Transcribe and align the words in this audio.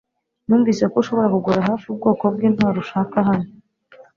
Numvise 0.47 0.83
ko 0.91 0.95
ushobora 1.01 1.31
kugura 1.33 1.67
hafi 1.69 1.85
ubwoko 1.87 2.23
bwintwaro 2.33 2.77
ushaka 2.83 3.17
hano 3.27 3.49